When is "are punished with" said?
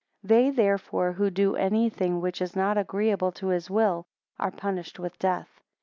4.39-5.19